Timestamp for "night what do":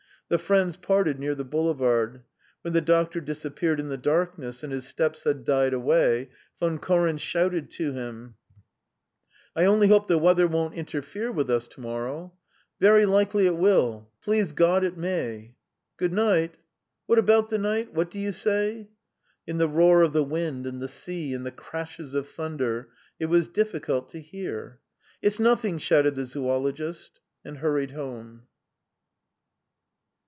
17.57-18.17